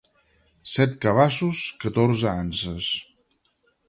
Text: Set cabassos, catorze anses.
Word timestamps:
Set 0.69 0.95
cabassos, 1.05 1.61
catorze 1.83 2.31
anses. 2.31 2.89